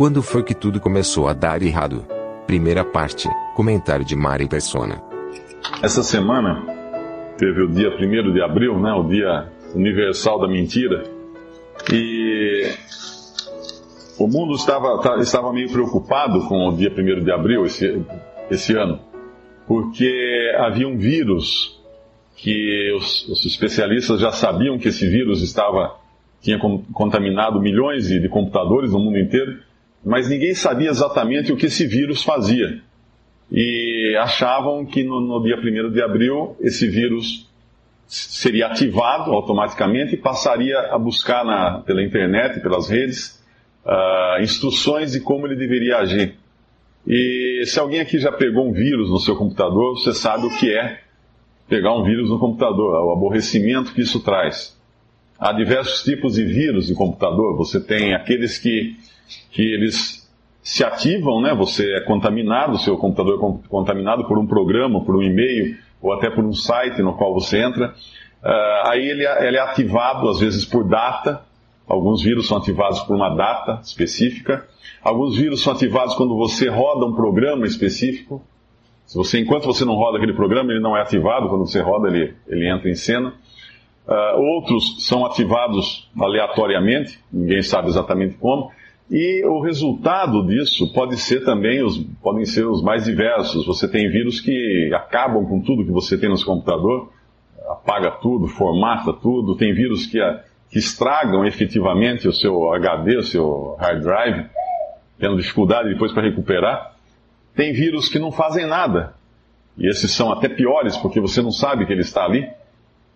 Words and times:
Quando 0.00 0.22
foi 0.22 0.42
que 0.42 0.54
tudo 0.54 0.80
começou 0.80 1.28
a 1.28 1.34
dar 1.34 1.60
errado? 1.60 2.06
Primeira 2.46 2.82
parte, 2.82 3.28
comentário 3.54 4.02
de 4.02 4.16
Mari 4.16 4.48
Persona. 4.48 5.02
Essa 5.82 6.02
semana 6.02 6.64
teve 7.36 7.64
o 7.64 7.68
dia 7.68 7.90
1 7.90 8.32
de 8.32 8.42
abril, 8.42 8.80
né, 8.80 8.94
o 8.94 9.02
dia 9.02 9.48
universal 9.74 10.40
da 10.40 10.48
mentira, 10.48 11.04
e 11.92 12.72
o 14.18 14.26
mundo 14.26 14.54
estava, 14.54 15.02
tá, 15.02 15.18
estava 15.18 15.52
meio 15.52 15.70
preocupado 15.70 16.48
com 16.48 16.66
o 16.66 16.74
dia 16.74 16.90
1 16.90 17.22
de 17.22 17.30
abril 17.30 17.66
esse, 17.66 18.02
esse 18.50 18.74
ano, 18.74 19.00
porque 19.66 20.50
havia 20.60 20.88
um 20.88 20.96
vírus 20.96 21.78
que 22.36 22.90
os, 22.96 23.28
os 23.28 23.44
especialistas 23.44 24.18
já 24.18 24.32
sabiam 24.32 24.78
que 24.78 24.88
esse 24.88 25.06
vírus 25.06 25.42
estava 25.42 25.94
tinha 26.40 26.58
contaminado 26.58 27.60
milhões 27.60 28.08
de, 28.08 28.18
de 28.18 28.30
computadores 28.30 28.92
no 28.92 28.98
mundo 28.98 29.18
inteiro, 29.18 29.68
mas 30.04 30.28
ninguém 30.28 30.54
sabia 30.54 30.90
exatamente 30.90 31.52
o 31.52 31.56
que 31.56 31.66
esse 31.66 31.86
vírus 31.86 32.22
fazia. 32.22 32.80
E 33.52 34.16
achavam 34.20 34.86
que 34.86 35.02
no, 35.02 35.20
no 35.20 35.42
dia 35.42 35.56
1 35.56 35.90
de 35.90 36.02
abril 36.02 36.56
esse 36.60 36.88
vírus 36.88 37.48
seria 38.06 38.66
ativado 38.66 39.32
automaticamente 39.32 40.14
e 40.14 40.16
passaria 40.16 40.78
a 40.90 40.98
buscar 40.98 41.44
na, 41.44 41.80
pela 41.80 42.02
internet, 42.02 42.60
pelas 42.60 42.88
redes, 42.88 43.40
uh, 43.84 44.42
instruções 44.42 45.12
de 45.12 45.20
como 45.20 45.46
ele 45.46 45.56
deveria 45.56 45.98
agir. 45.98 46.34
E 47.06 47.62
se 47.66 47.78
alguém 47.78 48.00
aqui 48.00 48.18
já 48.18 48.32
pegou 48.32 48.68
um 48.68 48.72
vírus 48.72 49.10
no 49.10 49.18
seu 49.18 49.36
computador, 49.36 49.98
você 49.98 50.12
sabe 50.12 50.46
o 50.46 50.58
que 50.58 50.72
é 50.72 51.00
pegar 51.68 51.96
um 51.96 52.04
vírus 52.04 52.28
no 52.28 52.38
computador, 52.38 53.06
o 53.06 53.12
aborrecimento 53.12 53.94
que 53.94 54.00
isso 54.02 54.20
traz. 54.20 54.76
Há 55.38 55.52
diversos 55.52 56.02
tipos 56.02 56.34
de 56.34 56.44
vírus 56.44 56.88
de 56.88 56.94
computador. 56.94 57.56
Você 57.56 57.80
tem 57.80 58.12
aqueles 58.12 58.58
que, 58.58 58.96
que 59.50 59.62
eles 59.62 60.28
se 60.62 60.84
ativam, 60.84 61.40
né? 61.40 61.54
Você 61.54 61.94
é 61.94 62.00
contaminado, 62.00 62.78
seu 62.78 62.96
computador 62.96 63.62
é 63.64 63.68
contaminado 63.68 64.24
por 64.26 64.38
um 64.38 64.46
programa, 64.46 65.04
por 65.04 65.16
um 65.16 65.22
e-mail, 65.22 65.76
ou 66.00 66.12
até 66.12 66.30
por 66.30 66.44
um 66.44 66.52
site 66.52 67.02
no 67.02 67.14
qual 67.14 67.34
você 67.34 67.62
entra. 67.62 67.94
Uh, 68.42 68.88
aí 68.88 69.06
ele, 69.06 69.26
é, 69.26 69.46
ele 69.46 69.56
é 69.56 69.60
ativado, 69.60 70.28
às 70.28 70.40
vezes, 70.40 70.64
por 70.64 70.84
data. 70.84 71.42
Alguns 71.86 72.22
vírus 72.22 72.46
são 72.46 72.58
ativados 72.58 73.00
por 73.00 73.16
uma 73.16 73.30
data 73.30 73.80
específica. 73.82 74.66
Alguns 75.02 75.36
vírus 75.36 75.62
são 75.62 75.72
ativados 75.72 76.14
quando 76.14 76.36
você 76.36 76.68
roda 76.68 77.04
um 77.04 77.14
programa 77.14 77.66
específico. 77.66 78.42
Se 79.06 79.16
você, 79.16 79.40
enquanto 79.40 79.64
você 79.64 79.84
não 79.84 79.94
roda 79.94 80.18
aquele 80.18 80.34
programa, 80.34 80.70
ele 80.70 80.80
não 80.80 80.96
é 80.96 81.02
ativado. 81.02 81.48
Quando 81.48 81.66
você 81.66 81.80
roda, 81.80 82.08
ele, 82.08 82.34
ele 82.46 82.70
entra 82.70 82.88
em 82.88 82.94
cena. 82.94 83.34
Uh, 84.06 84.40
outros 84.40 85.06
são 85.06 85.26
ativados 85.26 86.08
aleatoriamente, 86.18 87.20
ninguém 87.32 87.62
sabe 87.62 87.88
exatamente 87.88 88.36
como. 88.36 88.70
E 89.10 89.44
o 89.44 89.60
resultado 89.60 90.46
disso 90.46 90.92
pode 90.92 91.16
ser 91.16 91.44
também 91.44 91.82
os, 91.82 91.98
podem 92.22 92.44
ser 92.44 92.64
os 92.64 92.80
mais 92.80 93.04
diversos. 93.04 93.66
Você 93.66 93.88
tem 93.88 94.08
vírus 94.08 94.40
que 94.40 94.88
acabam 94.94 95.44
com 95.46 95.60
tudo 95.60 95.84
que 95.84 95.90
você 95.90 96.16
tem 96.16 96.30
no 96.30 96.36
seu 96.36 96.46
computador, 96.46 97.12
apaga 97.68 98.12
tudo, 98.12 98.46
formata 98.46 99.12
tudo. 99.12 99.56
Tem 99.56 99.74
vírus 99.74 100.06
que, 100.06 100.20
que 100.70 100.78
estragam 100.78 101.44
efetivamente 101.44 102.28
o 102.28 102.32
seu 102.32 102.72
HD, 102.72 103.16
o 103.16 103.22
seu 103.24 103.74
hard 103.80 104.00
drive, 104.00 104.46
tendo 105.18 105.36
dificuldade 105.36 105.88
depois 105.88 106.12
para 106.12 106.22
recuperar. 106.22 106.94
Tem 107.56 107.72
vírus 107.72 108.08
que 108.08 108.20
não 108.20 108.30
fazem 108.30 108.64
nada. 108.64 109.14
E 109.76 109.88
esses 109.88 110.12
são 110.12 110.30
até 110.30 110.48
piores 110.48 110.96
porque 110.96 111.18
você 111.18 111.42
não 111.42 111.50
sabe 111.50 111.84
que 111.84 111.92
ele 111.92 112.02
está 112.02 112.24
ali. 112.24 112.48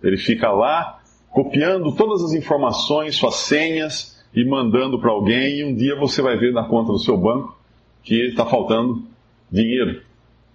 Ele 0.03 0.17
fica 0.17 0.51
lá 0.51 0.99
copiando 1.31 1.95
todas 1.95 2.21
as 2.25 2.33
informações, 2.33 3.15
suas 3.15 3.37
senhas 3.37 4.14
e 4.35 4.45
mandando 4.45 4.99
para 4.99 5.11
alguém, 5.11 5.61
e 5.61 5.65
um 5.65 5.75
dia 5.75 5.95
você 5.97 6.21
vai 6.21 6.37
ver 6.37 6.53
na 6.53 6.65
conta 6.65 6.93
do 6.93 6.99
seu 6.99 7.17
banco 7.17 7.57
que 8.03 8.27
está 8.27 8.45
faltando 8.45 9.03
dinheiro 9.51 10.03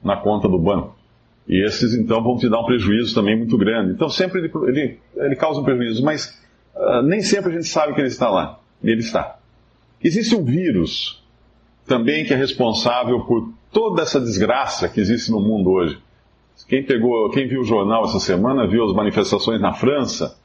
na 0.04 0.18
conta 0.18 0.50
do 0.50 0.60
banco. 0.60 0.96
E 1.48 1.66
esses 1.66 1.96
então 1.96 2.22
vão 2.22 2.38
te 2.38 2.50
dar 2.50 2.60
um 2.60 2.66
prejuízo 2.66 3.16
também 3.16 3.38
muito 3.38 3.58
grande. 3.58 3.94
Então 3.94 4.10
sempre 4.10 4.40
ele, 4.40 4.52
ele, 4.68 5.00
ele 5.16 5.36
causa 5.36 5.62
um 5.62 5.64
prejuízo, 5.64 6.04
mas 6.04 6.38
uh, 6.76 7.02
nem 7.02 7.22
sempre 7.22 7.52
a 7.52 7.56
gente 7.56 7.68
sabe 7.68 7.94
que 7.94 8.02
ele 8.02 8.10
está 8.10 8.30
lá. 8.30 8.60
Ele 8.84 9.00
está. 9.00 9.40
Existe 10.04 10.36
um 10.36 10.44
vírus 10.44 11.24
também 11.88 12.24
que 12.24 12.34
é 12.34 12.38
responsável 12.38 13.22
por 13.22 13.52
toda 13.72 14.04
essa 14.04 14.20
desgraça 14.20 14.88
que 14.88 15.00
existe 15.00 15.32
no 15.32 15.40
mundo 15.40 15.72
hoje. 15.72 15.98
Quem 16.68 16.84
pegou, 16.84 17.30
quem 17.32 17.48
viu 17.48 17.62
o 17.62 17.66
jornal 17.66 18.04
essa 18.04 18.20
semana 18.20 18.68
viu 18.68 18.84
as 18.86 18.94
manifestações 18.94 19.60
na 19.60 19.74
França, 19.74 20.38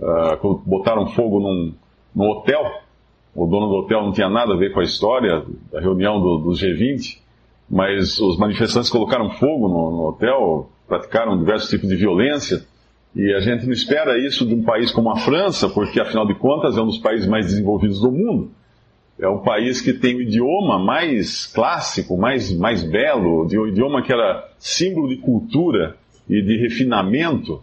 uh, 0.00 0.62
botaram 0.64 1.08
fogo 1.08 1.40
num, 1.40 1.74
num 2.18 2.28
hotel. 2.28 2.82
O 3.32 3.46
dono 3.46 3.68
do 3.68 3.74
hotel 3.76 4.02
não 4.02 4.12
tinha 4.12 4.28
nada 4.28 4.52
a 4.52 4.56
ver 4.56 4.72
com 4.72 4.80
a 4.80 4.82
história 4.84 5.44
da 5.70 5.80
reunião 5.80 6.20
do, 6.20 6.38
do 6.38 6.50
G20, 6.50 7.18
mas 7.70 8.18
os 8.18 8.36
manifestantes 8.36 8.90
colocaram 8.90 9.30
fogo 9.30 9.68
no, 9.68 9.90
no 9.92 10.08
hotel, 10.08 10.68
praticaram 10.88 11.38
diversos 11.38 11.70
tipos 11.70 11.88
de 11.88 11.94
violência. 11.94 12.66
E 13.14 13.32
a 13.32 13.40
gente 13.40 13.64
não 13.64 13.72
espera 13.72 14.18
isso 14.18 14.44
de 14.44 14.54
um 14.54 14.64
país 14.64 14.90
como 14.90 15.10
a 15.10 15.16
França, 15.16 15.68
porque 15.68 16.00
afinal 16.00 16.26
de 16.26 16.34
contas 16.34 16.76
é 16.76 16.80
um 16.80 16.86
dos 16.86 16.98
países 16.98 17.28
mais 17.28 17.46
desenvolvidos 17.46 18.00
do 18.00 18.10
mundo. 18.10 18.50
É 19.20 19.28
o 19.28 19.38
país 19.38 19.80
que 19.80 19.92
tem 19.92 20.16
o 20.16 20.22
idioma 20.22 20.78
mais 20.78 21.46
clássico, 21.46 22.16
mais, 22.16 22.52
mais 22.56 22.82
belo, 22.82 23.46
o 23.46 23.68
idioma 23.68 24.02
que 24.02 24.12
era 24.12 24.48
símbolo 24.58 25.08
de 25.08 25.16
cultura 25.16 25.96
e 26.28 26.42
de 26.42 26.56
refinamento. 26.56 27.62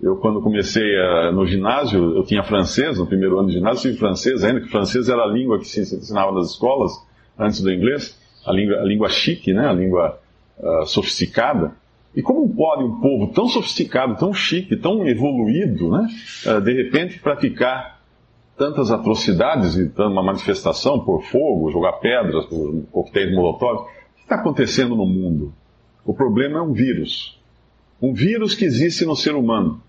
Eu, 0.00 0.16
quando 0.16 0.42
comecei 0.42 0.82
uh, 0.82 1.32
no 1.32 1.46
ginásio, 1.46 2.16
eu 2.16 2.22
tinha 2.24 2.42
francês, 2.42 2.98
no 2.98 3.06
primeiro 3.06 3.38
ano 3.38 3.48
de 3.48 3.54
ginásio, 3.54 3.82
tive 3.82 3.96
francês 3.96 4.44
ainda, 4.44 4.60
que 4.60 4.68
francês 4.68 5.08
era 5.08 5.22
a 5.22 5.26
língua 5.26 5.58
que 5.58 5.66
se 5.66 5.80
ensinava 5.80 6.32
nas 6.32 6.50
escolas, 6.50 6.92
antes 7.38 7.62
do 7.62 7.72
inglês, 7.72 8.18
a 8.44 8.52
língua, 8.52 8.76
a 8.76 8.84
língua 8.84 9.08
chique, 9.08 9.52
né, 9.54 9.66
a 9.66 9.72
língua 9.72 10.18
uh, 10.58 10.86
sofisticada. 10.86 11.72
E 12.14 12.22
como 12.22 12.48
pode 12.54 12.84
um 12.84 13.00
povo 13.00 13.32
tão 13.32 13.48
sofisticado, 13.48 14.16
tão 14.16 14.32
chique, 14.32 14.76
tão 14.76 15.06
evoluído, 15.06 15.90
né, 15.90 16.06
uh, 16.46 16.60
de 16.60 16.72
repente 16.74 17.18
praticar 17.18 17.96
tantas 18.56 18.90
atrocidades 18.90 19.76
e 19.76 19.90
uma 19.98 20.22
manifestação 20.22 21.00
por 21.00 21.22
fogo, 21.22 21.70
jogar 21.70 21.92
pedras, 21.94 22.46
por 22.46 22.82
coquetéis 22.90 23.34
molotov. 23.34 23.80
O 23.80 23.84
que 24.16 24.22
está 24.22 24.36
acontecendo 24.36 24.96
no 24.96 25.06
mundo? 25.06 25.52
O 26.04 26.14
problema 26.14 26.58
é 26.58 26.62
um 26.62 26.72
vírus. 26.72 27.38
Um 28.00 28.12
vírus 28.12 28.54
que 28.54 28.64
existe 28.64 29.04
no 29.04 29.16
ser 29.16 29.34
humano. 29.34 29.82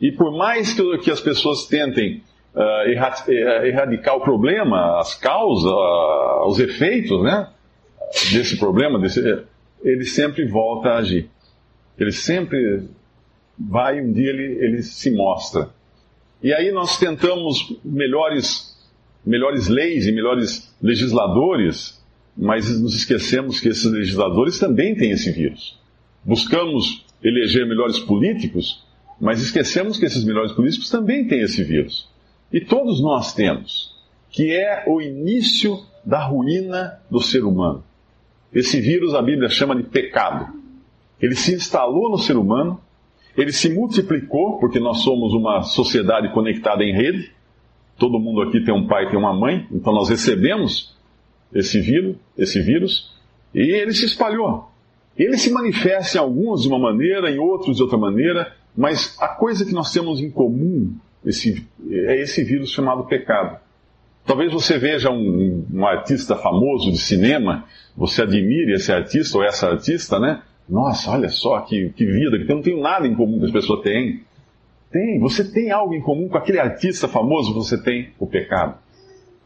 E 0.00 0.12
por 0.12 0.36
mais 0.36 0.74
que, 0.74 1.10
as 1.10 1.20
pessoas 1.20 1.66
tentem 1.66 2.22
uh, 2.54 3.64
erradicar 3.64 4.16
o 4.16 4.20
problema, 4.20 4.98
as 4.98 5.14
causas, 5.14 5.70
uh, 5.70 6.46
os 6.48 6.58
efeitos 6.58 7.22
né, 7.22 7.48
desse 8.32 8.58
problema, 8.58 8.98
desse, 8.98 9.20
ele 9.82 10.04
sempre 10.04 10.46
volta 10.46 10.90
a 10.90 10.98
agir. 10.98 11.30
Ele 11.98 12.12
sempre 12.12 12.88
vai, 13.58 14.00
um 14.00 14.12
dia 14.12 14.28
ele, 14.28 14.64
ele 14.64 14.82
se 14.82 15.10
mostra. 15.10 15.70
E 16.42 16.52
aí 16.52 16.70
nós 16.70 16.98
tentamos 16.98 17.78
melhores, 17.82 18.76
melhores 19.24 19.68
leis 19.68 20.06
e 20.06 20.12
melhores 20.12 20.74
legisladores, 20.82 22.02
mas 22.36 22.78
nos 22.80 22.94
esquecemos 22.94 23.60
que 23.60 23.68
esses 23.68 23.90
legisladores 23.90 24.58
também 24.58 24.94
têm 24.94 25.12
esse 25.12 25.32
vírus. 25.32 25.78
Buscamos 26.22 27.05
eleger 27.22 27.66
melhores 27.66 27.98
políticos, 27.98 28.84
mas 29.20 29.40
esquecemos 29.40 29.98
que 29.98 30.04
esses 30.04 30.24
melhores 30.24 30.52
políticos 30.52 30.90
também 30.90 31.26
têm 31.26 31.40
esse 31.40 31.62
vírus. 31.62 32.08
E 32.52 32.60
todos 32.60 33.00
nós 33.00 33.34
temos, 33.34 33.94
que 34.30 34.52
é 34.52 34.84
o 34.86 35.00
início 35.00 35.80
da 36.04 36.24
ruína 36.24 37.00
do 37.10 37.20
ser 37.20 37.44
humano. 37.44 37.82
Esse 38.52 38.80
vírus 38.80 39.14
a 39.14 39.22
Bíblia 39.22 39.48
chama 39.48 39.74
de 39.74 39.82
pecado. 39.82 40.54
Ele 41.20 41.34
se 41.34 41.54
instalou 41.54 42.10
no 42.10 42.18
ser 42.18 42.36
humano 42.36 42.80
ele 43.36 43.52
se 43.52 43.68
multiplicou, 43.68 44.58
porque 44.58 44.80
nós 44.80 45.02
somos 45.02 45.34
uma 45.34 45.62
sociedade 45.62 46.32
conectada 46.32 46.82
em 46.82 46.94
rede. 46.94 47.30
Todo 47.98 48.18
mundo 48.18 48.40
aqui 48.40 48.60
tem 48.60 48.74
um 48.74 48.86
pai 48.86 49.08
tem 49.10 49.18
uma 49.18 49.34
mãe, 49.34 49.66
então 49.70 49.92
nós 49.92 50.08
recebemos 50.08 50.96
esse 51.52 51.78
vírus, 51.80 52.16
esse 52.36 52.60
vírus, 52.60 53.14
e 53.54 53.60
ele 53.60 53.92
se 53.92 54.06
espalhou. 54.06 54.70
Ele 55.18 55.36
se 55.38 55.50
manifesta 55.50 56.18
em 56.18 56.20
alguns 56.20 56.62
de 56.62 56.68
uma 56.68 56.78
maneira, 56.78 57.30
em 57.30 57.38
outros 57.38 57.76
de 57.76 57.82
outra 57.82 57.96
maneira, 57.96 58.52
mas 58.76 59.16
a 59.20 59.28
coisa 59.28 59.64
que 59.64 59.72
nós 59.72 59.92
temos 59.92 60.20
em 60.20 60.30
comum, 60.30 60.94
esse, 61.24 61.66
é 61.90 62.20
esse 62.20 62.44
vírus 62.44 62.70
chamado 62.70 63.04
pecado. 63.04 63.58
Talvez 64.26 64.52
você 64.52 64.76
veja 64.76 65.10
um, 65.10 65.64
um, 65.72 65.86
artista 65.86 66.36
famoso 66.36 66.90
de 66.90 66.98
cinema, 66.98 67.64
você 67.96 68.22
admire 68.22 68.72
esse 68.72 68.92
artista 68.92 69.38
ou 69.38 69.44
essa 69.44 69.68
artista, 69.68 70.18
né? 70.18 70.42
Nossa, 70.68 71.12
olha 71.12 71.28
só 71.28 71.60
que, 71.60 71.90
que 71.90 72.04
vida, 72.04 72.44
que 72.44 72.50
eu 72.50 72.56
não 72.56 72.62
tenho 72.62 72.80
nada 72.80 73.06
em 73.06 73.14
comum 73.14 73.38
que 73.38 73.46
as 73.46 73.52
pessoas 73.52 73.82
têm. 73.82 74.22
Tem, 74.90 75.20
você 75.20 75.44
tem 75.44 75.70
algo 75.70 75.94
em 75.94 76.00
comum 76.00 76.28
com 76.28 76.36
aquele 76.36 76.58
artista 76.58 77.06
famoso, 77.06 77.54
você 77.54 77.80
tem 77.80 78.10
o 78.18 78.26
pecado. 78.26 78.76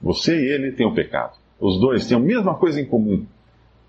Você 0.01 0.35
e 0.35 0.51
ele 0.51 0.73
têm 0.73 0.87
o 0.87 0.95
pecado. 0.95 1.37
Os 1.61 1.79
dois 1.79 2.07
têm 2.07 2.17
a 2.17 2.21
mesma 2.21 2.55
coisa 2.55 2.81
em 2.81 2.87
comum. 2.87 3.27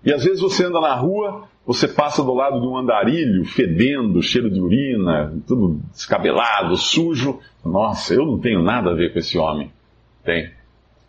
E 0.04 0.12
às 0.12 0.24
vezes 0.24 0.40
você 0.40 0.64
anda 0.64 0.80
na 0.80 0.94
rua, 0.94 1.48
você 1.64 1.86
passa 1.86 2.22
do 2.22 2.34
lado 2.34 2.60
de 2.60 2.66
um 2.66 2.76
andarilho, 2.76 3.44
fedendo, 3.44 4.20
cheiro 4.22 4.50
de 4.50 4.60
urina, 4.60 5.32
tudo 5.46 5.80
descabelado, 5.92 6.76
sujo. 6.76 7.38
Nossa, 7.64 8.14
eu 8.14 8.26
não 8.26 8.38
tenho 8.38 8.62
nada 8.62 8.90
a 8.90 8.94
ver 8.94 9.12
com 9.12 9.18
esse 9.18 9.38
homem. 9.38 9.70
Tem. 10.24 10.50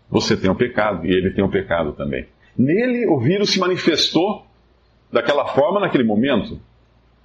Você 0.09 0.37
tem 0.37 0.49
o 0.49 0.55
pecado 0.55 1.05
e 1.05 1.11
ele 1.11 1.31
tem 1.31 1.43
o 1.43 1.49
pecado 1.49 1.93
também. 1.93 2.27
Nele 2.55 3.07
o 3.07 3.19
vírus 3.19 3.49
se 3.51 3.59
manifestou 3.59 4.45
daquela 5.11 5.47
forma 5.47 5.79
naquele 5.79 6.03
momento. 6.03 6.59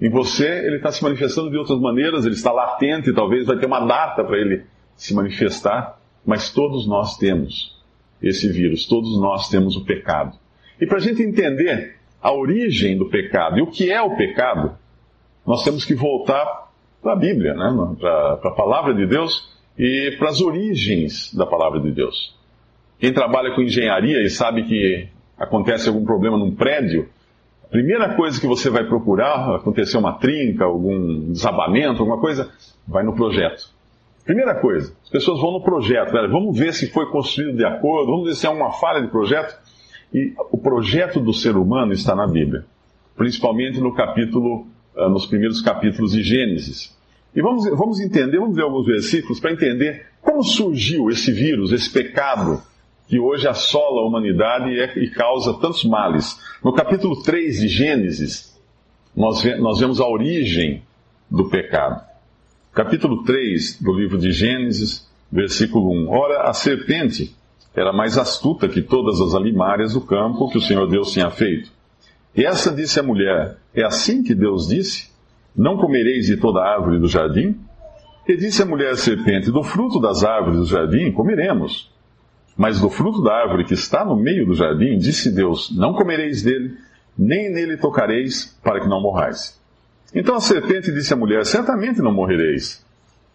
Em 0.00 0.08
você 0.08 0.64
ele 0.64 0.76
está 0.76 0.90
se 0.90 1.02
manifestando 1.02 1.50
de 1.50 1.56
outras 1.58 1.78
maneiras, 1.78 2.24
ele 2.24 2.34
está 2.34 2.50
latente, 2.50 3.12
talvez 3.12 3.46
vai 3.46 3.58
ter 3.58 3.66
uma 3.66 3.80
data 3.80 4.24
para 4.24 4.38
ele 4.38 4.64
se 4.96 5.14
manifestar, 5.14 5.98
mas 6.24 6.50
todos 6.50 6.86
nós 6.88 7.18
temos 7.18 7.76
esse 8.22 8.50
vírus, 8.50 8.86
todos 8.86 9.20
nós 9.20 9.48
temos 9.48 9.76
o 9.76 9.84
pecado. 9.84 10.36
E 10.80 10.86
para 10.86 10.98
a 10.98 11.00
gente 11.00 11.22
entender 11.22 11.96
a 12.20 12.32
origem 12.32 12.96
do 12.96 13.08
pecado 13.08 13.58
e 13.58 13.62
o 13.62 13.66
que 13.66 13.90
é 13.90 14.00
o 14.00 14.16
pecado, 14.16 14.76
nós 15.46 15.64
temos 15.64 15.84
que 15.84 15.94
voltar 15.94 16.68
para 17.02 17.12
a 17.12 17.16
Bíblia, 17.16 17.54
né? 17.54 17.96
para 17.98 18.34
a 18.34 18.54
palavra 18.54 18.94
de 18.94 19.06
Deus 19.06 19.56
e 19.78 20.16
para 20.18 20.28
as 20.28 20.40
origens 20.40 21.32
da 21.34 21.46
palavra 21.46 21.80
de 21.80 21.90
Deus. 21.90 22.36
Quem 22.98 23.12
trabalha 23.12 23.54
com 23.54 23.62
engenharia 23.62 24.20
e 24.22 24.28
sabe 24.28 24.64
que 24.64 25.08
acontece 25.38 25.88
algum 25.88 26.04
problema 26.04 26.36
num 26.36 26.54
prédio, 26.54 27.08
a 27.64 27.68
primeira 27.68 28.14
coisa 28.14 28.40
que 28.40 28.46
você 28.46 28.68
vai 28.70 28.84
procurar, 28.84 29.54
acontecer 29.54 29.96
uma 29.98 30.14
trinca, 30.14 30.64
algum 30.64 31.30
desabamento, 31.30 32.00
alguma 32.00 32.20
coisa, 32.20 32.50
vai 32.86 33.04
no 33.04 33.14
projeto. 33.14 33.70
Primeira 34.24 34.54
coisa, 34.54 34.94
as 35.02 35.08
pessoas 35.08 35.40
vão 35.40 35.52
no 35.52 35.62
projeto, 35.62 36.12
né? 36.12 36.28
vamos 36.28 36.58
ver 36.58 36.74
se 36.74 36.90
foi 36.90 37.10
construído 37.10 37.56
de 37.56 37.64
acordo, 37.64 38.10
vamos 38.10 38.26
ver 38.26 38.34
se 38.34 38.46
há 38.46 38.50
uma 38.50 38.72
falha 38.72 39.00
de 39.00 39.08
projeto. 39.08 39.56
E 40.12 40.32
o 40.50 40.56
projeto 40.56 41.20
do 41.20 41.32
ser 41.32 41.56
humano 41.56 41.92
está 41.92 42.14
na 42.14 42.26
Bíblia, 42.26 42.64
principalmente 43.16 43.80
no 43.80 43.94
capítulo, 43.94 44.66
ah, 44.96 45.08
nos 45.08 45.26
primeiros 45.26 45.60
capítulos 45.60 46.12
de 46.12 46.22
Gênesis. 46.22 46.96
E 47.34 47.42
vamos, 47.42 47.68
vamos 47.70 48.00
entender, 48.00 48.38
vamos 48.38 48.56
ver 48.56 48.62
alguns 48.62 48.86
versículos 48.86 49.38
para 49.38 49.52
entender 49.52 50.06
como 50.22 50.42
surgiu 50.42 51.10
esse 51.10 51.30
vírus, 51.30 51.72
esse 51.72 51.90
pecado 51.90 52.62
que 53.06 53.18
hoje 53.18 53.48
assola 53.48 54.02
a 54.02 54.06
humanidade 54.06 54.70
e, 54.70 54.80
é, 54.80 55.10
causa 55.10 55.54
tantos 55.54 55.84
males. 55.84 56.38
No 56.62 56.72
capítulo 56.72 57.22
3 57.22 57.60
de 57.60 57.68
Gênesis, 57.68 58.58
nós, 59.16 59.42
nós 59.58 59.80
vemos 59.80 60.00
a 60.00 60.06
origem 60.06 60.82
do 61.30 61.48
pecado. 61.48 62.06
Capítulo 62.72 63.24
3 63.24 63.80
do 63.80 63.92
livro 63.92 64.18
de 64.18 64.30
Gênesis, 64.30 65.08
versículo 65.32 65.90
1. 65.90 66.08
Ora, 66.10 66.42
a 66.42 66.52
serpente 66.52 67.34
era 67.74 67.92
mais 67.92 68.18
astuta 68.18 68.68
que 68.68 68.82
todas 68.82 69.20
as 69.20 69.34
alimárias 69.34 69.92
do 69.92 70.00
campo 70.00 70.48
que 70.48 70.58
o 70.58 70.60
Senhor 70.60 70.88
Deus 70.88 71.12
tinha 71.12 71.30
feito. 71.30 71.70
E 72.34 72.44
essa 72.44 72.74
disse 72.74 73.00
à 73.00 73.02
mulher: 73.02 73.56
É 73.74 73.84
assim 73.84 74.22
que 74.22 74.34
Deus 74.34 74.68
disse? 74.68 75.10
Não 75.56 75.76
comereis 75.76 76.26
de 76.26 76.36
toda 76.36 76.62
árvore 76.62 76.98
do 76.98 77.08
jardim? 77.08 77.58
E 78.26 78.36
disse 78.36 78.62
a 78.62 78.66
mulher 78.66 78.96
serpente: 78.96 79.50
Do 79.50 79.62
fruto 79.62 80.00
das 80.00 80.22
árvores 80.22 80.60
do 80.60 80.66
jardim 80.66 81.10
comeremos. 81.12 81.90
Mas 82.56 82.80
do 82.80 82.90
fruto 82.90 83.22
da 83.22 83.32
árvore 83.32 83.64
que 83.64 83.74
está 83.74 84.04
no 84.04 84.16
meio 84.16 84.44
do 84.44 84.54
jardim, 84.54 84.98
disse 84.98 85.34
Deus: 85.34 85.74
Não 85.76 85.94
comereis 85.94 86.42
dele, 86.42 86.76
nem 87.16 87.50
nele 87.50 87.76
tocareis, 87.76 88.58
para 88.62 88.80
que 88.80 88.88
não 88.88 89.00
morrais. 89.00 89.60
Então 90.14 90.34
a 90.34 90.40
serpente 90.40 90.92
disse 90.92 91.12
à 91.12 91.16
mulher: 91.16 91.44
Certamente 91.44 92.00
não 92.00 92.12
morrereis. 92.12 92.84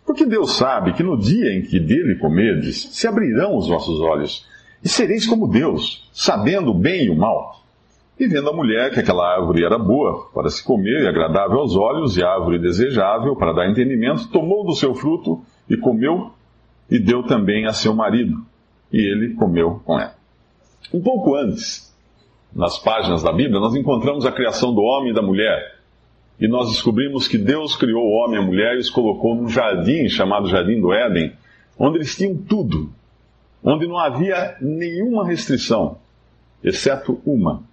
Porque 0.06 0.26
Deus 0.26 0.58
sabe 0.58 0.94
que 0.94 1.04
no 1.04 1.18
dia 1.18 1.54
em 1.54 1.62
que 1.62 1.80
dele 1.80 2.16
comerdes, 2.16 2.90
se 2.92 3.08
abrirão 3.08 3.56
os 3.56 3.68
vossos 3.68 4.02
olhos, 4.02 4.46
e 4.84 4.90
sereis 4.90 5.26
como 5.26 5.48
Deus, 5.48 6.10
sabendo 6.12 6.72
o 6.72 6.74
bem 6.74 7.06
e 7.06 7.10
o 7.10 7.16
mal. 7.16 7.64
E 8.20 8.28
vendo 8.28 8.50
a 8.50 8.54
mulher 8.54 8.92
que 8.92 9.00
aquela 9.00 9.36
árvore 9.36 9.64
era 9.64 9.80
boa 9.80 10.30
para 10.34 10.50
se 10.50 10.64
comer 10.64 11.04
e 11.04 11.08
agradável 11.08 11.60
aos 11.60 11.76
olhos, 11.76 12.18
e 12.18 12.24
árvore 12.24 12.60
desejável 12.60 13.36
para 13.36 13.54
dar 13.54 13.70
entendimento, 13.70 14.30
tomou 14.30 14.66
do 14.66 14.76
seu 14.76 14.94
fruto 14.94 15.42
e 15.70 15.78
comeu, 15.78 16.32
e 16.92 17.00
deu 17.00 17.24
também 17.24 17.66
a 17.66 17.74
seu 17.74 17.96
marido, 17.96 18.46
e 18.92 18.98
ele 18.98 19.34
comeu 19.36 19.82
com 19.86 20.00
ela. 20.00 20.16
Um 20.94 21.02
pouco 21.02 21.34
antes, 21.36 21.96
nas 22.54 22.78
páginas 22.78 23.24
da 23.24 23.32
Bíblia, 23.32 23.60
nós 23.60 23.74
encontramos 23.74 24.26
a 24.26 24.32
criação 24.32 24.76
do 24.76 24.82
homem 24.82 25.12
e 25.12 25.16
da 25.16 25.22
mulher 25.22 25.83
e 26.40 26.48
nós 26.48 26.70
descobrimos 26.70 27.28
que 27.28 27.38
Deus 27.38 27.76
criou 27.76 28.04
o 28.04 28.12
homem 28.12 28.40
e 28.40 28.44
a 28.44 28.46
mulher 28.46 28.76
e 28.76 28.80
os 28.80 28.90
colocou 28.90 29.36
num 29.36 29.48
jardim 29.48 30.10
chamado 30.10 30.50
Jardim 30.50 30.80
do 30.82 30.92
Éden, 30.92 31.34
onde 31.78 31.98
eles 31.98 32.16
tinham 32.16 32.36
tudo, 32.36 32.92
onde 33.64 33.88
não 33.88 33.98
havia 33.98 34.58
nenhuma 34.60 35.26
restrição, 35.26 35.98
exceto 36.64 37.22
uma. 37.26 37.64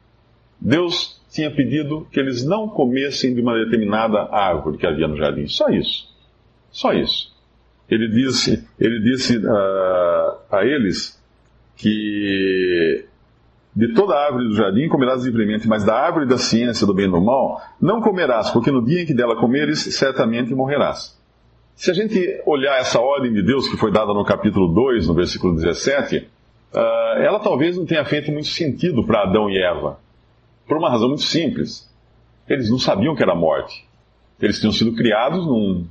Deus 0.61 1.21
tinha 1.31 1.51
pedido 1.51 2.07
que 2.11 2.21
eles 2.21 2.45
não 2.45 2.69
comessem 2.69 3.35
de 3.35 3.41
uma 3.41 3.57
determinada 3.65 4.29
árvore 4.31 4.79
que 4.79 4.87
havia 4.87 5.09
no 5.09 5.17
jardim. 5.17 5.47
Só 5.47 5.69
isso. 5.69 6.09
Só 6.71 6.93
isso. 6.93 7.31
Ele 7.89 8.09
disse, 8.09 8.65
ele 8.79 9.01
disse 9.01 9.39
uh, 9.39 10.39
a 10.51 10.65
eles 10.65 11.21
que 11.77 13.07
de 13.81 13.95
toda 13.95 14.15
árvore 14.15 14.47
do 14.47 14.55
jardim 14.55 14.89
comerás 14.89 15.25
livremente, 15.25 15.67
mas 15.67 15.83
da 15.85 15.95
árvore 15.95 16.27
da 16.27 16.37
ciência 16.37 16.87
do 16.87 16.93
bem 16.93 17.07
e 17.07 17.11
do 17.11 17.19
mal 17.19 17.63
não 17.81 18.03
comerás, 18.03 18.51
porque 18.51 18.71
no 18.71 18.85
dia 18.85 19.01
em 19.01 19.07
que 19.07 19.15
dela 19.15 19.37
comeres, 19.37 19.97
certamente 19.97 20.55
morrerás. 20.55 21.19
Se 21.75 21.91
a 21.91 21.95
gente 21.95 22.43
olhar 22.45 22.79
essa 22.79 23.01
ordem 23.01 23.33
de 23.33 23.43
Deus 23.43 23.67
que 23.71 23.79
foi 23.79 23.91
dada 23.91 24.13
no 24.13 24.23
capítulo 24.23 24.69
2, 24.75 25.09
no 25.09 25.15
versículo 25.15 25.55
17, 25.55 26.19
uh, 26.19 26.29
ah, 26.75 27.15
ela 27.23 27.39
talvez 27.39 27.75
não 27.79 27.87
tenha 27.87 28.05
feito 28.05 28.31
muito 28.31 28.49
sentido 28.49 29.03
para 29.03 29.23
Adão 29.23 29.49
e 29.49 29.57
Eva. 29.57 29.99
Por 30.69 30.77
uma 30.77 30.91
razão 30.91 31.09
muito 31.09 31.23
simples. 31.23 31.91
Eles 32.47 32.69
não 32.69 32.79
sabiam 32.79 33.17
que 33.17 33.23
era 33.23 33.35
morte. 33.35 33.87
Eles 34.39 34.61
tinham 34.61 34.73
sido 34.73 34.93
criados 34.93 35.47
num, 35.47 35.87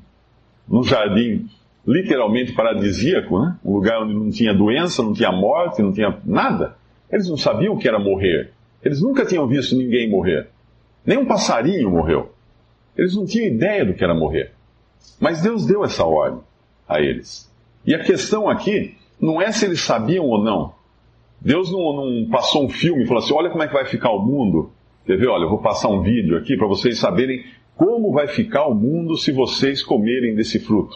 num 0.67 0.83
jardim 0.83 1.49
literalmente 1.87 2.53
paradisíaco, 2.53 3.39
né? 3.39 3.57
um 3.65 3.73
lugar 3.73 4.03
onde 4.03 4.13
não 4.13 4.29
tinha 4.29 4.53
doença, 4.53 5.01
não 5.01 5.11
tinha 5.11 5.31
morte, 5.31 5.81
não 5.81 5.91
tinha 5.91 6.15
nada. 6.23 6.77
Eles 7.11 7.27
não 7.27 7.37
sabiam 7.37 7.73
o 7.73 7.77
que 7.77 7.87
era 7.87 7.99
morrer. 7.99 8.51
Eles 8.83 9.01
nunca 9.01 9.25
tinham 9.25 9.47
visto 9.47 9.75
ninguém 9.75 10.09
morrer. 10.09 10.47
Nem 11.05 11.17
um 11.17 11.25
passarinho 11.25 11.89
morreu. 11.89 12.31
Eles 12.97 13.15
não 13.15 13.25
tinham 13.25 13.47
ideia 13.47 13.85
do 13.85 13.93
que 13.93 14.03
era 14.03 14.13
morrer. 14.13 14.51
Mas 15.19 15.41
Deus 15.41 15.65
deu 15.65 15.83
essa 15.83 16.05
ordem 16.05 16.41
a 16.87 16.99
eles. 17.01 17.51
E 17.85 17.93
a 17.95 18.03
questão 18.03 18.49
aqui 18.49 18.95
não 19.19 19.41
é 19.41 19.51
se 19.51 19.65
eles 19.65 19.81
sabiam 19.81 20.25
ou 20.25 20.43
não. 20.43 20.73
Deus 21.41 21.71
não, 21.71 21.93
não 21.93 22.29
passou 22.29 22.65
um 22.65 22.69
filme 22.69 23.03
e 23.03 23.07
falou 23.07 23.23
assim: 23.23 23.33
olha 23.33 23.49
como 23.49 23.63
é 23.63 23.67
que 23.67 23.73
vai 23.73 23.85
ficar 23.85 24.11
o 24.11 24.19
mundo. 24.19 24.71
Quer 25.05 25.17
ver? 25.17 25.27
Olha, 25.27 25.43
eu 25.43 25.49
vou 25.49 25.59
passar 25.59 25.89
um 25.89 26.01
vídeo 26.01 26.37
aqui 26.37 26.57
para 26.57 26.67
vocês 26.67 26.99
saberem 26.99 27.43
como 27.75 28.11
vai 28.11 28.27
ficar 28.27 28.67
o 28.67 28.75
mundo 28.75 29.17
se 29.17 29.31
vocês 29.31 29.81
comerem 29.81 30.35
desse 30.35 30.59
fruto. 30.59 30.95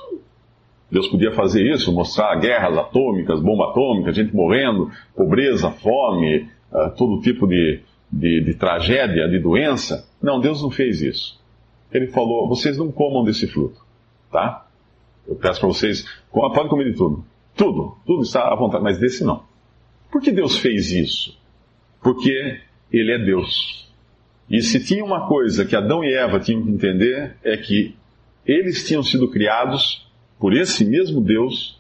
Deus 0.92 1.08
podia 1.08 1.32
fazer 1.32 1.64
isso, 1.74 1.92
mostrar 1.92 2.36
guerras 2.36 2.78
atômicas, 2.78 3.42
bomba 3.42 3.72
atômica, 3.72 4.14
gente 4.14 4.36
morrendo, 4.36 4.92
pobreza, 5.16 5.72
fome, 5.72 6.48
uh, 6.72 6.96
todo 6.96 7.22
tipo 7.22 7.48
de, 7.48 7.80
de, 8.12 8.42
de 8.42 8.54
tragédia, 8.54 9.28
de 9.28 9.40
doença. 9.40 10.08
Não, 10.22 10.40
Deus 10.40 10.62
não 10.62 10.70
fez 10.70 11.02
isso. 11.02 11.42
Ele 11.92 12.08
falou: 12.08 12.48
vocês 12.48 12.78
não 12.78 12.92
comam 12.92 13.24
desse 13.24 13.48
fruto, 13.48 13.80
tá? 14.32 14.66
Eu 15.28 15.36
peço 15.36 15.60
para 15.60 15.70
vocês, 15.70 16.06
podem 16.32 16.68
comer 16.68 16.92
de 16.92 16.98
tudo. 16.98 17.24
Tudo, 17.56 17.98
tudo 18.06 18.24
está 18.24 18.52
à 18.52 18.56
vontade, 18.56 18.84
mas 18.84 19.00
desse 19.00 19.24
não. 19.24 19.44
Por 20.12 20.22
que 20.22 20.32
Deus 20.32 20.58
fez 20.58 20.92
isso? 20.92 21.38
Porque 22.02 22.60
Ele 22.92 23.12
é 23.14 23.18
Deus. 23.18 23.92
E 24.50 24.62
se 24.62 24.84
tinha 24.84 25.04
uma 25.04 25.28
coisa 25.28 25.66
que 25.66 25.76
Adão 25.76 26.04
e 26.04 26.14
Eva 26.14 26.40
tinham 26.40 26.64
que 26.64 26.70
entender, 26.70 27.36
é 27.44 27.56
que 27.56 27.96
eles 28.46 28.86
tinham 28.86 29.02
sido 29.02 29.30
criados 29.30 30.06
por 30.44 30.54
esse 30.54 30.84
mesmo 30.84 31.22
Deus, 31.22 31.80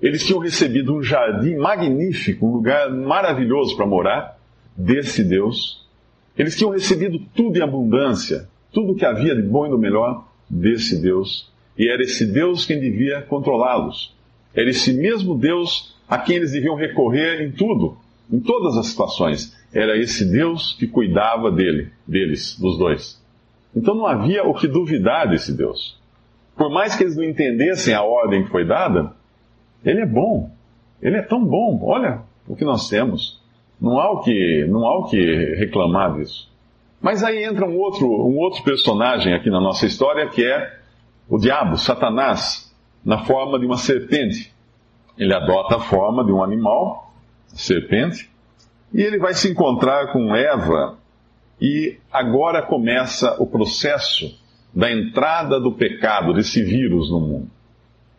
eles 0.00 0.26
tinham 0.26 0.40
recebido 0.40 0.92
um 0.92 1.04
jardim 1.04 1.54
magnífico, 1.54 2.44
um 2.44 2.54
lugar 2.54 2.90
maravilhoso 2.90 3.76
para 3.76 3.86
morar, 3.86 4.40
desse 4.76 5.22
Deus. 5.22 5.86
Eles 6.36 6.56
tinham 6.56 6.72
recebido 6.72 7.20
tudo 7.32 7.56
em 7.56 7.62
abundância, 7.62 8.48
tudo 8.72 8.96
que 8.96 9.06
havia 9.06 9.36
de 9.36 9.42
bom 9.42 9.68
e 9.68 9.70
do 9.70 9.78
melhor 9.78 10.26
desse 10.50 11.00
Deus. 11.00 11.48
E 11.78 11.88
era 11.88 12.02
esse 12.02 12.26
Deus 12.26 12.66
quem 12.66 12.80
devia 12.80 13.22
controlá-los. 13.22 14.12
Era 14.52 14.68
esse 14.68 14.92
mesmo 14.92 15.38
Deus 15.38 15.96
a 16.08 16.18
quem 16.18 16.38
eles 16.38 16.50
deviam 16.50 16.74
recorrer 16.74 17.40
em 17.40 17.52
tudo, 17.52 17.96
em 18.32 18.40
todas 18.40 18.76
as 18.76 18.88
situações. 18.88 19.56
Era 19.72 19.96
esse 19.96 20.24
Deus 20.24 20.74
que 20.76 20.88
cuidava 20.88 21.52
dele, 21.52 21.90
deles, 22.04 22.58
dos 22.58 22.76
dois. 22.76 23.22
Então 23.72 23.94
não 23.94 24.06
havia 24.06 24.42
o 24.42 24.54
que 24.54 24.66
duvidar 24.66 25.30
desse 25.30 25.56
Deus. 25.56 26.01
Por 26.56 26.70
mais 26.70 26.94
que 26.94 27.04
eles 27.04 27.16
não 27.16 27.24
entendessem 27.24 27.94
a 27.94 28.02
ordem 28.02 28.44
que 28.44 28.50
foi 28.50 28.64
dada, 28.64 29.12
ele 29.84 30.00
é 30.02 30.06
bom. 30.06 30.50
Ele 31.00 31.16
é 31.16 31.22
tão 31.22 31.44
bom. 31.44 31.80
Olha 31.82 32.20
o 32.46 32.54
que 32.54 32.64
nós 32.64 32.88
temos. 32.88 33.40
Não 33.80 33.98
há 33.98 34.10
o 34.12 34.20
que, 34.20 34.66
não 34.68 34.86
há 34.86 34.98
o 34.98 35.04
que 35.04 35.54
reclamar 35.56 36.14
disso. 36.14 36.50
Mas 37.00 37.24
aí 37.24 37.42
entra 37.42 37.66
um 37.66 37.76
outro, 37.76 38.06
um 38.06 38.38
outro 38.38 38.62
personagem 38.62 39.34
aqui 39.34 39.50
na 39.50 39.60
nossa 39.60 39.86
história 39.86 40.28
que 40.28 40.44
é 40.44 40.78
o 41.28 41.36
diabo, 41.36 41.76
Satanás, 41.76 42.72
na 43.04 43.24
forma 43.24 43.58
de 43.58 43.66
uma 43.66 43.76
serpente. 43.76 44.52
Ele 45.18 45.34
adota 45.34 45.76
a 45.76 45.80
forma 45.80 46.24
de 46.24 46.30
um 46.30 46.42
animal, 46.42 47.12
serpente, 47.48 48.30
e 48.94 49.02
ele 49.02 49.18
vai 49.18 49.34
se 49.34 49.50
encontrar 49.50 50.12
com 50.12 50.34
Eva, 50.34 50.96
e 51.60 51.98
agora 52.12 52.62
começa 52.62 53.36
o 53.40 53.46
processo 53.46 54.38
da 54.74 54.90
entrada 54.90 55.60
do 55.60 55.72
pecado, 55.72 56.32
desse 56.32 56.62
vírus 56.62 57.10
no 57.10 57.20
mundo. 57.20 57.50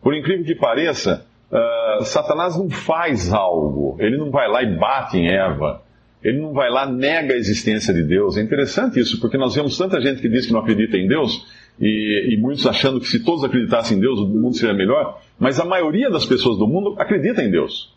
Por 0.00 0.14
incrível 0.14 0.44
que 0.44 0.54
pareça, 0.54 1.26
uh, 1.50 2.04
Satanás 2.04 2.56
não 2.56 2.70
faz 2.70 3.32
algo, 3.32 3.96
ele 3.98 4.16
não 4.16 4.30
vai 4.30 4.48
lá 4.48 4.62
e 4.62 4.76
bate 4.76 5.16
em 5.16 5.28
Eva, 5.28 5.82
ele 6.22 6.40
não 6.40 6.52
vai 6.52 6.70
lá 6.70 6.86
nega 6.86 7.34
a 7.34 7.36
existência 7.36 7.92
de 7.92 8.02
Deus. 8.02 8.36
É 8.36 8.42
interessante 8.42 9.00
isso, 9.00 9.20
porque 9.20 9.36
nós 9.36 9.54
vemos 9.54 9.76
tanta 9.76 10.00
gente 10.00 10.20
que 10.22 10.28
diz 10.28 10.46
que 10.46 10.52
não 10.52 10.60
acredita 10.60 10.96
em 10.96 11.06
Deus, 11.08 11.46
e, 11.80 12.28
e, 12.32 12.36
muitos 12.40 12.66
achando 12.66 13.00
que 13.00 13.08
se 13.08 13.24
todos 13.24 13.42
acreditassem 13.42 13.98
em 13.98 14.00
Deus, 14.00 14.20
o 14.20 14.26
mundo 14.26 14.56
seria 14.56 14.74
melhor, 14.74 15.20
mas 15.38 15.58
a 15.58 15.64
maioria 15.64 16.08
das 16.08 16.24
pessoas 16.24 16.56
do 16.56 16.68
mundo 16.68 16.94
acredita 16.98 17.42
em 17.42 17.50
Deus. 17.50 17.92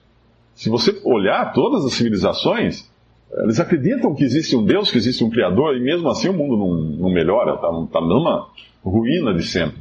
Se 0.56 0.70
você 0.70 1.00
olhar 1.04 1.54
todas 1.54 1.86
as 1.86 1.94
civilizações, 1.94 2.90
eles 3.32 3.60
acreditam 3.60 4.16
que 4.16 4.24
existe 4.24 4.56
um 4.56 4.64
Deus, 4.64 4.90
que 4.90 4.98
existe 4.98 5.24
um 5.24 5.30
Criador, 5.30 5.76
e 5.76 5.80
mesmo 5.80 6.10
assim 6.10 6.30
o 6.30 6.34
mundo 6.34 6.58
não, 6.58 6.74
não 6.98 7.10
melhora, 7.10 7.56
está 7.56 7.68
tá 7.92 8.02
numa 8.02 8.48
ruína 8.84 9.34
de 9.34 9.44
sempre. 9.44 9.78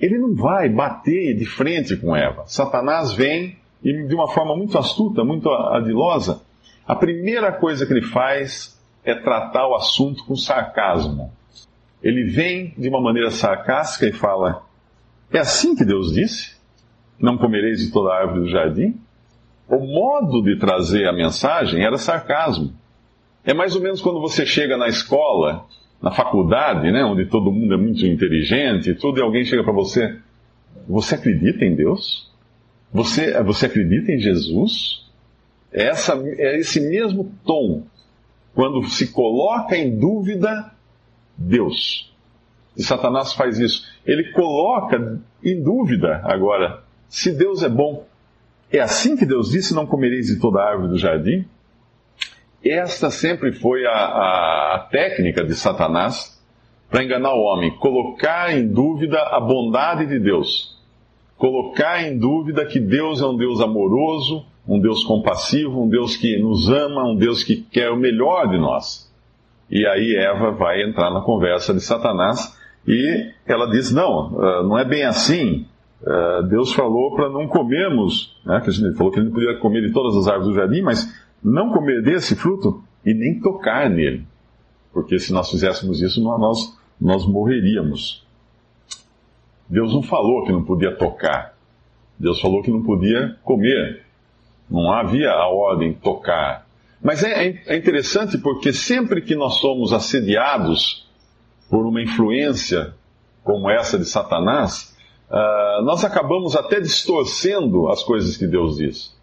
Ele 0.00 0.18
não 0.18 0.34
vai 0.34 0.68
bater 0.68 1.36
de 1.36 1.44
frente 1.44 1.96
com 1.96 2.16
Eva. 2.16 2.44
Satanás 2.46 3.12
vem 3.12 3.56
e 3.82 4.06
de 4.06 4.14
uma 4.14 4.28
forma 4.28 4.56
muito 4.56 4.76
astuta, 4.78 5.24
muito 5.24 5.50
adilosa, 5.50 6.42
a 6.86 6.94
primeira 6.94 7.52
coisa 7.52 7.86
que 7.86 7.92
ele 7.92 8.02
faz 8.02 8.78
é 9.04 9.14
tratar 9.14 9.66
o 9.68 9.74
assunto 9.74 10.24
com 10.24 10.36
sarcasmo. 10.36 11.32
Ele 12.02 12.24
vem 12.24 12.74
de 12.76 12.88
uma 12.88 13.00
maneira 13.00 13.30
sarcástica 13.30 14.06
e 14.06 14.12
fala: 14.12 14.62
É 15.32 15.38
assim 15.38 15.74
que 15.74 15.84
Deus 15.84 16.12
disse? 16.12 16.56
Não 17.18 17.38
comereis 17.38 17.80
de 17.80 17.92
toda 17.92 18.12
a 18.12 18.18
árvore 18.20 18.40
do 18.40 18.50
jardim? 18.50 18.98
O 19.70 19.78
modo 19.78 20.42
de 20.42 20.58
trazer 20.58 21.06
a 21.06 21.12
mensagem 21.12 21.84
era 21.84 21.96
sarcasmo. 21.96 22.72
É 23.44 23.54
mais 23.54 23.76
ou 23.76 23.80
menos 23.80 24.02
quando 24.02 24.20
você 24.20 24.44
chega 24.44 24.76
na 24.76 24.88
escola, 24.88 25.64
na 26.02 26.10
faculdade, 26.10 26.90
né, 26.90 27.04
onde 27.04 27.26
todo 27.26 27.52
mundo 27.52 27.72
é 27.72 27.76
muito 27.76 28.04
inteligente 28.04 28.90
e 28.90 28.94
tudo, 28.96 29.20
e 29.20 29.22
alguém 29.22 29.44
chega 29.44 29.62
para 29.62 29.72
você: 29.72 30.18
Você 30.88 31.14
acredita 31.14 31.64
em 31.64 31.76
Deus? 31.76 32.28
Você, 32.92 33.40
você 33.44 33.66
acredita 33.66 34.10
em 34.10 34.18
Jesus? 34.18 35.08
É, 35.72 35.84
essa, 35.84 36.14
é 36.14 36.58
esse 36.58 36.80
mesmo 36.80 37.32
tom 37.44 37.84
quando 38.52 38.82
se 38.88 39.12
coloca 39.12 39.76
em 39.76 39.96
dúvida 39.96 40.72
Deus. 41.38 42.12
E 42.76 42.82
Satanás 42.82 43.32
faz 43.32 43.60
isso. 43.60 43.86
Ele 44.04 44.32
coloca 44.32 45.20
em 45.44 45.62
dúvida 45.62 46.20
agora 46.24 46.82
se 47.08 47.32
Deus 47.32 47.62
é 47.62 47.68
bom. 47.68 48.09
É 48.72 48.78
assim 48.78 49.16
que 49.16 49.26
Deus 49.26 49.50
disse: 49.50 49.74
Não 49.74 49.86
comereis 49.86 50.26
de 50.26 50.38
toda 50.38 50.62
árvore 50.62 50.90
do 50.90 50.98
jardim? 50.98 51.44
Esta 52.64 53.10
sempre 53.10 53.52
foi 53.52 53.86
a, 53.86 53.90
a, 53.90 54.74
a 54.74 54.78
técnica 54.90 55.42
de 55.42 55.54
Satanás 55.54 56.38
para 56.90 57.02
enganar 57.02 57.34
o 57.34 57.42
homem: 57.42 57.70
colocar 57.78 58.52
em 58.52 58.66
dúvida 58.68 59.18
a 59.18 59.40
bondade 59.40 60.06
de 60.06 60.18
Deus, 60.18 60.78
colocar 61.36 62.02
em 62.02 62.18
dúvida 62.18 62.66
que 62.66 62.78
Deus 62.78 63.20
é 63.20 63.26
um 63.26 63.36
Deus 63.36 63.60
amoroso, 63.60 64.44
um 64.68 64.78
Deus 64.78 65.04
compassivo, 65.04 65.82
um 65.82 65.88
Deus 65.88 66.16
que 66.16 66.38
nos 66.38 66.68
ama, 66.68 67.10
um 67.10 67.16
Deus 67.16 67.42
que 67.42 67.56
quer 67.56 67.90
o 67.90 67.96
melhor 67.96 68.48
de 68.48 68.58
nós. 68.58 69.10
E 69.70 69.86
aí 69.86 70.16
Eva 70.16 70.50
vai 70.50 70.82
entrar 70.82 71.10
na 71.10 71.20
conversa 71.20 71.72
de 71.72 71.80
Satanás 71.80 72.56
e 72.86 73.30
ela 73.46 73.70
diz: 73.70 73.90
Não, 73.90 74.38
ah, 74.40 74.62
não 74.62 74.78
é 74.78 74.84
bem 74.84 75.04
assim. 75.04 75.66
Ah, 76.06 76.42
Deus 76.48 76.72
falou 76.72 77.14
para 77.14 77.28
não 77.28 77.46
comermos, 77.46 78.38
né, 78.44 78.62
gente 78.68 78.96
falou 78.96 79.12
que 79.12 79.20
a 79.20 79.22
gente 79.22 79.32
podia 79.32 79.58
comer 79.58 79.82
de 79.82 79.92
todas 79.92 80.16
as 80.16 80.26
árvores 80.26 80.48
do 80.48 80.54
jardim, 80.54 80.82
mas 80.82 81.12
não 81.42 81.72
comer 81.72 82.02
desse 82.02 82.34
fruto 82.34 82.82
e 83.04 83.12
nem 83.12 83.40
tocar 83.40 83.88
nele. 83.90 84.24
Porque 84.92 85.18
se 85.18 85.32
nós 85.32 85.50
fizéssemos 85.50 86.00
isso, 86.00 86.22
nós, 86.22 86.76
nós 87.00 87.26
morreríamos. 87.26 88.26
Deus 89.68 89.92
não 89.94 90.02
falou 90.02 90.44
que 90.44 90.52
não 90.52 90.64
podia 90.64 90.96
tocar. 90.96 91.54
Deus 92.18 92.40
falou 92.40 92.62
que 92.62 92.70
não 92.70 92.82
podia 92.82 93.36
comer. 93.44 94.02
Não 94.68 94.92
havia 94.92 95.30
a 95.30 95.48
ordem 95.48 95.92
tocar. 95.92 96.66
Mas 97.02 97.22
é, 97.22 97.48
é, 97.48 97.62
é 97.66 97.76
interessante 97.76 98.36
porque 98.36 98.72
sempre 98.72 99.22
que 99.22 99.34
nós 99.34 99.54
somos 99.54 99.92
assediados 99.92 101.08
por 101.68 101.86
uma 101.86 102.02
influência 102.02 102.94
como 103.44 103.70
essa 103.70 103.98
de 103.98 104.04
Satanás, 104.04 104.89
uh, 105.30 105.82
nós 105.84 106.04
acabamos 106.04 106.56
até 106.56 106.80
distorcendo 106.80 107.88
as 107.88 108.02
coisas 108.02 108.36
que 108.36 108.46
Deus 108.46 108.76
diz, 108.76 109.16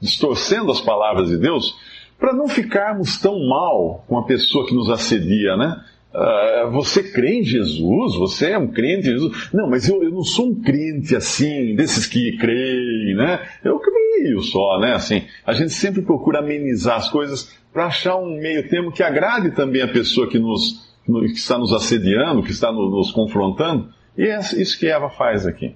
distorcendo 0.00 0.70
as 0.70 0.80
palavras 0.80 1.28
de 1.28 1.36
Deus, 1.36 1.76
para 2.18 2.32
não 2.32 2.48
ficarmos 2.48 3.18
tão 3.18 3.46
mal 3.48 4.04
com 4.06 4.18
a 4.18 4.24
pessoa 4.24 4.66
que 4.66 4.74
nos 4.74 4.88
assedia, 4.88 5.56
né? 5.56 5.82
Uh, 6.14 6.70
você 6.70 7.02
crê 7.02 7.40
em 7.40 7.42
Jesus? 7.42 8.14
Você 8.16 8.50
é 8.50 8.58
um 8.58 8.68
crente 8.68 9.08
em 9.08 9.12
Jesus? 9.12 9.50
Não, 9.52 9.68
mas 9.68 9.88
eu, 9.88 10.00
eu 10.00 10.12
não 10.12 10.22
sou 10.22 10.46
um 10.46 10.62
crente 10.62 11.16
assim, 11.16 11.74
desses 11.74 12.06
que 12.06 12.36
creem, 12.38 13.16
né? 13.16 13.40
Eu 13.64 13.80
creio 13.80 14.40
só, 14.42 14.78
né? 14.78 14.94
Assim, 14.94 15.24
a 15.44 15.52
gente 15.52 15.72
sempre 15.72 16.02
procura 16.02 16.38
amenizar 16.38 16.98
as 16.98 17.08
coisas 17.08 17.52
para 17.72 17.86
achar 17.86 18.14
um 18.16 18.38
meio 18.38 18.68
termo 18.68 18.92
que 18.92 19.02
agrade 19.02 19.50
também 19.50 19.82
a 19.82 19.88
pessoa 19.88 20.28
que, 20.28 20.38
nos, 20.38 20.88
que 21.04 21.32
está 21.32 21.58
nos 21.58 21.72
assediando, 21.72 22.44
que 22.44 22.52
está 22.52 22.70
nos 22.70 23.10
confrontando. 23.10 23.88
E 24.16 24.24
é 24.24 24.38
isso 24.38 24.78
que 24.78 24.86
Eva 24.86 25.10
faz 25.10 25.46
aqui. 25.46 25.74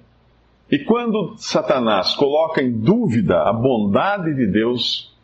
E 0.71 0.79
quando 0.79 1.35
Satanás 1.37 2.15
coloca 2.15 2.61
em 2.61 2.71
dúvida 2.71 3.41
a 3.41 3.51
bondade 3.51 4.35
de 4.35 4.45
Deus, 4.45 5.15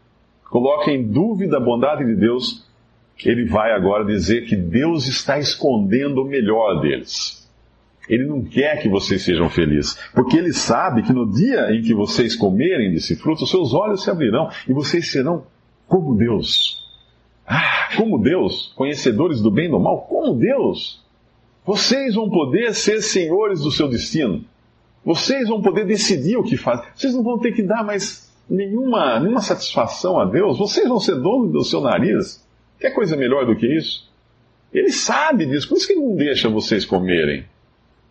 coloca 0.50 0.92
em 0.92 1.08
dúvida 1.08 1.58
a 1.58 1.60
bondade 1.60 2.04
de 2.04 2.16
Deus, 2.16 2.66
ele 3.24 3.46
vai 3.46 3.72
agora 3.72 4.04
dizer 4.04 4.46
que 4.46 4.56
Deus 4.56 5.08
está 5.08 5.38
escondendo 5.38 6.24
o 6.24 6.26
melhor 6.26 6.82
deles. 6.82 7.46
Ele 8.10 8.26
não 8.26 8.44
quer 8.44 8.82
que 8.82 8.90
vocês 8.90 9.24
sejam 9.24 9.50
felizes, 9.50 9.98
porque 10.14 10.38
ele 10.38 10.54
sabe 10.54 11.02
que 11.04 11.14
no 11.14 11.32
dia 11.32 11.72
em 11.72 11.82
que 11.82 11.94
vocês 11.94 12.36
comerem 12.36 12.92
desse 12.92 13.16
fruto, 13.16 13.48
seus 13.48 13.74
olhos 13.74 14.04
se 14.04 14.10
abrirão 14.10 14.50
e 14.68 14.74
vocês 14.74 15.12
serão 15.12 15.46
como 15.88 16.16
Deus. 16.16 16.84
Ah, 17.48 17.90
como 17.96 18.22
Deus, 18.22 18.74
conhecedores 18.76 19.42
do 19.42 19.52
bem 19.52 19.66
e 19.66 19.72
do 19.72 19.80
mal, 19.80 20.02
como 20.02 20.36
Deus. 20.38 21.05
Vocês 21.66 22.14
vão 22.14 22.30
poder 22.30 22.74
ser 22.76 23.02
senhores 23.02 23.62
do 23.62 23.72
seu 23.72 23.88
destino. 23.88 24.46
Vocês 25.04 25.50
vão 25.50 25.62
poder 25.62 25.86
decidir 25.86 26.38
o 26.38 26.44
que 26.44 26.58
fazem. 26.58 26.86
Vocês 26.96 27.14
não 27.14 27.24
vão 27.24 27.40
ter 27.40 27.54
que 27.54 27.64
dar 27.64 27.84
mais 27.84 28.32
nenhuma, 28.50 29.20
nenhuma 29.20 29.42
satisfação 29.42 30.20
a 30.20 30.26
Deus. 30.26 30.58
Vocês 30.58 30.88
vão 30.88 31.00
ser 31.00 31.16
donos 31.16 31.52
do 31.52 31.64
seu 31.64 31.82
nariz. 31.82 32.46
Quer 32.80 32.92
coisa 32.92 33.18
melhor 33.18 33.46
do 33.46 33.56
que 33.56 33.66
isso? 33.66 34.12
Ele 34.72 34.92
sabe 34.92 35.46
disso, 35.46 35.70
por 35.70 35.78
isso 35.78 35.88
que 35.88 35.94
ele 35.94 36.02
não 36.02 36.16
deixa 36.16 36.50
vocês 36.50 36.86
comerem. 36.86 37.46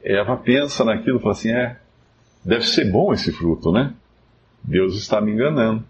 Eva 0.02 0.36
pensa 0.36 0.84
naquilo 0.84 1.18
e 1.18 1.20
fala 1.20 1.32
assim: 1.32 1.50
é, 1.50 1.76
deve 2.44 2.64
ser 2.64 2.90
bom 2.90 3.12
esse 3.12 3.30
fruto, 3.32 3.70
né? 3.70 3.94
Deus 4.62 4.96
está 4.96 5.20
me 5.20 5.32
enganando. 5.32 5.84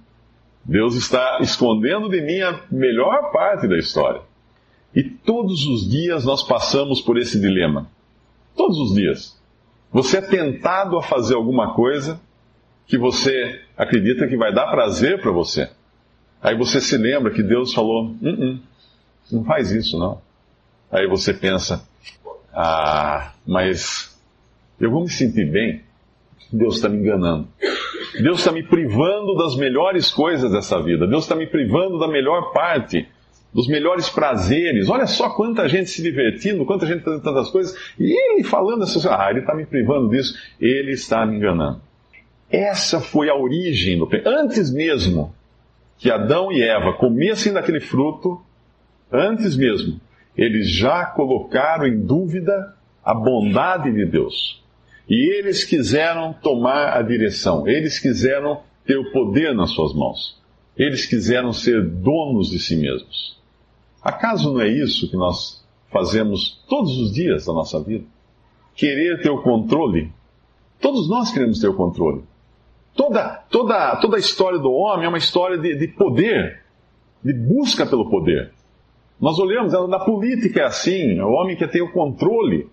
Deus 0.65 0.97
está 0.97 1.39
escondendo 1.41 2.09
de 2.09 2.21
mim 2.21 2.41
a 2.41 2.61
melhor 2.71 3.31
parte 3.31 3.69
da 3.69 3.79
história. 3.79 4.23
E 4.95 5.03
todos 5.03 5.67
os 5.67 5.89
dias 5.89 6.25
nós 6.25 6.43
passamos 6.43 7.01
por 7.01 7.19
esse 7.19 7.41
dilema. 7.41 7.91
Todos 8.57 8.79
os 8.79 8.95
dias. 8.95 9.37
Você 9.91 10.19
é 10.19 10.21
tentado 10.21 10.97
a 10.97 11.03
fazer 11.03 11.35
alguma 11.35 11.75
coisa 11.75 12.21
que 12.87 12.99
você 12.99 13.61
acredita 13.77 14.29
que 14.29 14.37
vai 14.37 14.53
dar 14.53 14.71
prazer 14.71 15.21
para 15.21 15.31
você. 15.31 15.71
Aí 16.43 16.57
você 16.57 16.81
se 16.81 16.97
lembra 16.97 17.33
que 17.33 17.43
Deus 17.43 17.73
falou: 17.73 18.15
não, 18.21 18.33
uh-uh, 18.33 18.61
não 19.33 19.45
faz 19.45 19.73
isso 19.73 19.99
não. 19.99 20.21
Aí 20.91 21.07
você 21.09 21.33
pensa: 21.33 21.89
ah, 22.53 23.33
mas 23.47 24.17
eu 24.81 24.91
vou 24.91 25.03
me 25.03 25.09
sentir 25.09 25.51
bem. 25.51 25.83
Deus 26.53 26.77
está 26.77 26.89
me 26.89 26.99
enganando. 26.99 27.49
Deus 28.23 28.39
está 28.39 28.53
me 28.53 28.63
privando 28.63 29.35
das 29.37 29.57
melhores 29.57 30.11
coisas 30.13 30.53
dessa 30.53 30.81
vida. 30.81 31.07
Deus 31.07 31.25
está 31.25 31.35
me 31.35 31.47
privando 31.47 31.99
da 31.99 32.07
melhor 32.07 32.53
parte, 32.53 33.09
dos 33.55 33.69
melhores 33.69 34.11
prazeres. 34.11 34.89
Olha 34.89 35.07
só 35.07 35.31
quanta 35.31 35.69
gente 35.69 35.89
se 35.89 36.03
divertindo, 36.03 36.67
quanta 36.67 36.87
gente 36.87 37.05
fazendo 37.05 37.23
tantas 37.23 37.51
coisas. 37.51 37.77
E 37.99 38.13
ele 38.13 38.43
falando 38.43 38.81
coisas. 38.81 39.07
Ah, 39.07 39.31
ele 39.31 39.41
está 39.41 39.55
me 39.55 39.65
privando 39.65 40.11
disso. 40.11 40.37
Ele 40.61 40.91
está 40.91 41.25
me 41.25 41.37
enganando. 41.37 41.81
Essa 42.51 43.01
foi 43.01 43.31
a 43.31 43.35
origem 43.35 43.97
do 43.97 44.07
pecado. 44.07 44.35
Antes 44.35 44.73
mesmo 44.73 45.33
que 45.97 46.11
Adão 46.11 46.51
e 46.51 46.63
Eva 46.63 46.93
comessem 46.95 47.53
daquele 47.53 47.81
fruto, 47.81 48.43
antes 49.11 49.57
mesmo, 49.57 50.01
eles 50.37 50.69
já 50.69 51.07
colocaram 51.07 51.87
em 51.87 52.05
dúvida 52.05 52.75
a 53.05 53.15
bondade 53.15 53.93
de 53.93 54.05
Deus. 54.05 54.63
E 55.09 55.33
eles 55.37 55.65
quiseram 55.65 56.33
tomar 56.33 56.97
a 56.97 57.03
direção, 57.03 57.69
eles 57.69 57.99
quiseram 57.99 58.63
ter 58.85 58.97
o 58.97 59.13
poder 59.13 59.55
nas 59.55 59.71
suas 59.71 59.95
mãos, 59.95 60.41
eles 60.77 61.07
quiseram 61.07 61.53
ser 61.53 61.83
donos 61.83 62.51
de 62.51 62.59
si 62.59 62.75
mesmos. 62.77 63.39
Acaso 64.05 64.53
não 64.53 64.61
é 64.61 64.69
isso 64.69 65.09
que 65.09 65.17
nós 65.17 65.65
fazemos 65.91 66.63
todos 66.69 66.99
os 66.99 67.11
dias 67.11 67.47
da 67.47 67.55
nossa 67.55 67.81
vida? 67.81 68.05
Querer 68.75 69.23
ter 69.23 69.31
o 69.31 69.41
controle? 69.41 70.13
Todos 70.79 71.09
nós 71.09 71.33
queremos 71.33 71.59
ter 71.59 71.69
o 71.69 71.75
controle. 71.75 72.23
Toda, 72.95 73.43
toda, 73.51 73.97
toda 73.97 74.17
a 74.17 74.21
história 74.21 74.59
do 74.59 74.71
homem 74.71 75.07
é 75.07 75.09
uma 75.09 75.17
história 75.17 75.57
de, 75.57 75.75
de 75.75 75.89
poder, 75.89 76.61
de 77.25 77.33
busca 77.33 77.87
pelo 77.87 78.11
poder. 78.11 78.53
Nós 79.19 79.39
olhamos, 79.39 79.73
na 79.89 79.99
política 79.99 80.61
é 80.61 80.65
assim, 80.65 81.19
o 81.21 81.31
homem 81.31 81.57
quer 81.57 81.71
ter 81.71 81.81
o 81.81 81.91
controle. 81.91 82.69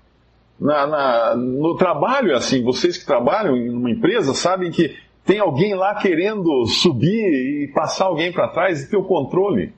Na, 0.59 0.85
na, 0.85 1.35
no 1.35 1.75
trabalho 1.75 2.33
é 2.33 2.35
assim, 2.35 2.61
vocês 2.61 2.97
que 2.97 3.05
trabalham 3.05 3.55
em 3.55 3.69
uma 3.69 3.89
empresa 3.89 4.33
sabem 4.33 4.69
que 4.69 4.95
tem 5.23 5.39
alguém 5.39 5.75
lá 5.75 5.95
querendo 5.95 6.65
subir 6.65 7.63
e 7.63 7.71
passar 7.73 8.05
alguém 8.05 8.33
para 8.33 8.49
trás 8.49 8.83
e 8.83 8.89
ter 8.89 8.97
o 8.97 9.05
controle. 9.05 9.73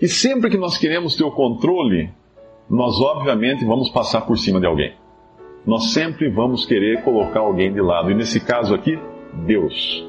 E 0.00 0.06
sempre 0.06 0.48
que 0.48 0.56
nós 0.56 0.78
queremos 0.78 1.16
ter 1.16 1.24
o 1.24 1.30
controle, 1.30 2.10
nós 2.70 3.00
obviamente 3.00 3.64
vamos 3.64 3.90
passar 3.90 4.22
por 4.22 4.38
cima 4.38 4.60
de 4.60 4.66
alguém. 4.66 4.94
Nós 5.66 5.92
sempre 5.92 6.30
vamos 6.30 6.64
querer 6.64 7.02
colocar 7.02 7.40
alguém 7.40 7.72
de 7.72 7.80
lado. 7.80 8.10
E 8.10 8.14
nesse 8.14 8.40
caso 8.40 8.74
aqui, 8.74 8.98
Deus. 9.44 10.06